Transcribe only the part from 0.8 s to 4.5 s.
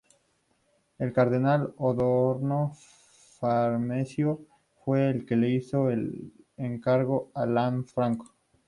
El cardenal Odoardo Farnesio